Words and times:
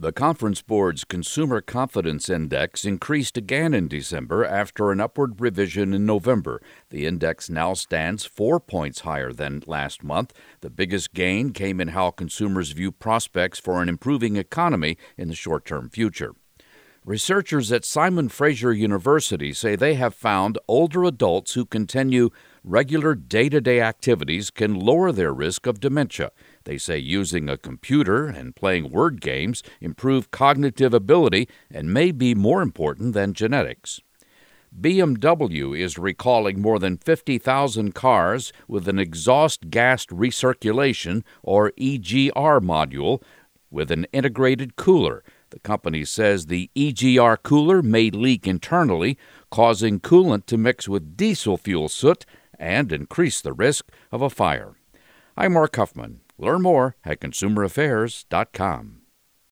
The 0.00 0.12
Conference 0.12 0.62
Board's 0.62 1.02
Consumer 1.02 1.60
Confidence 1.60 2.28
Index 2.28 2.84
increased 2.84 3.36
again 3.36 3.74
in 3.74 3.88
December 3.88 4.44
after 4.44 4.92
an 4.92 5.00
upward 5.00 5.40
revision 5.40 5.92
in 5.92 6.06
November. 6.06 6.62
The 6.90 7.04
index 7.04 7.50
now 7.50 7.74
stands 7.74 8.24
four 8.24 8.60
points 8.60 9.00
higher 9.00 9.32
than 9.32 9.64
last 9.66 10.04
month. 10.04 10.32
The 10.60 10.70
biggest 10.70 11.14
gain 11.14 11.50
came 11.50 11.80
in 11.80 11.88
how 11.88 12.12
consumers 12.12 12.70
view 12.70 12.92
prospects 12.92 13.58
for 13.58 13.82
an 13.82 13.88
improving 13.88 14.36
economy 14.36 14.98
in 15.16 15.26
the 15.26 15.34
short 15.34 15.64
term 15.64 15.90
future. 15.90 16.36
Researchers 17.08 17.72
at 17.72 17.86
Simon 17.86 18.28
Fraser 18.28 18.70
University 18.70 19.54
say 19.54 19.74
they 19.74 19.94
have 19.94 20.14
found 20.14 20.58
older 20.68 21.04
adults 21.04 21.54
who 21.54 21.64
continue 21.64 22.28
regular 22.62 23.14
day 23.14 23.48
to 23.48 23.62
day 23.62 23.80
activities 23.80 24.50
can 24.50 24.78
lower 24.78 25.10
their 25.10 25.32
risk 25.32 25.66
of 25.66 25.80
dementia. 25.80 26.32
They 26.64 26.76
say 26.76 26.98
using 26.98 27.48
a 27.48 27.56
computer 27.56 28.26
and 28.26 28.54
playing 28.54 28.90
word 28.90 29.22
games 29.22 29.62
improve 29.80 30.30
cognitive 30.30 30.92
ability 30.92 31.48
and 31.70 31.94
may 31.94 32.12
be 32.12 32.34
more 32.34 32.60
important 32.60 33.14
than 33.14 33.32
genetics. 33.32 34.02
BMW 34.78 35.80
is 35.80 35.96
recalling 35.96 36.60
more 36.60 36.78
than 36.78 36.98
50,000 36.98 37.94
cars 37.94 38.52
with 38.68 38.86
an 38.86 38.98
exhaust 38.98 39.70
gas 39.70 40.04
recirculation 40.08 41.22
or 41.42 41.72
EGR 41.80 42.60
module 42.60 43.22
with 43.70 43.90
an 43.90 44.04
integrated 44.12 44.76
cooler. 44.76 45.24
The 45.50 45.60
company 45.60 46.04
says 46.04 46.46
the 46.46 46.70
EGR 46.76 47.42
cooler 47.42 47.82
may 47.82 48.10
leak 48.10 48.46
internally, 48.46 49.16
causing 49.50 50.00
coolant 50.00 50.46
to 50.46 50.58
mix 50.58 50.88
with 50.88 51.16
diesel 51.16 51.56
fuel 51.56 51.88
soot 51.88 52.26
and 52.58 52.92
increase 52.92 53.40
the 53.40 53.52
risk 53.52 53.90
of 54.12 54.20
a 54.20 54.30
fire. 54.30 54.76
I'm 55.36 55.54
Mark 55.54 55.76
Huffman. 55.76 56.20
Learn 56.36 56.62
more 56.62 56.96
at 57.04 57.20
consumeraffairs.com. 57.20 58.97